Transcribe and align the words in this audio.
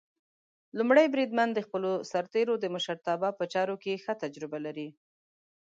لومړی 0.77 1.05
بریدمن 1.13 1.49
د 1.53 1.59
خپلو 1.65 1.91
سرتېرو 2.11 2.53
د 2.59 2.65
مشرتابه 2.75 3.29
په 3.39 3.43
چارو 3.53 3.75
کې 3.83 4.01
ښه 4.03 4.13
تجربه 4.23 4.57
لري. 4.65 4.89